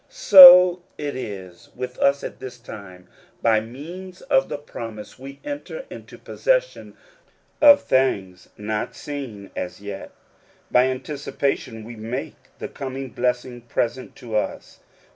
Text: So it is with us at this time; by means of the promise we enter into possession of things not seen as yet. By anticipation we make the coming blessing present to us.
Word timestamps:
So 0.09 0.81
it 0.97 1.15
is 1.15 1.69
with 1.75 1.99
us 1.99 2.23
at 2.23 2.39
this 2.39 2.57
time; 2.57 3.07
by 3.43 3.59
means 3.59 4.21
of 4.21 4.49
the 4.49 4.57
promise 4.57 5.19
we 5.19 5.39
enter 5.43 5.85
into 5.91 6.17
possession 6.17 6.97
of 7.61 7.83
things 7.83 8.49
not 8.57 8.95
seen 8.95 9.51
as 9.55 9.79
yet. 9.79 10.11
By 10.71 10.85
anticipation 10.85 11.83
we 11.83 11.95
make 11.95 12.33
the 12.57 12.67
coming 12.67 13.09
blessing 13.11 13.61
present 13.61 14.15
to 14.15 14.35
us. 14.35 14.79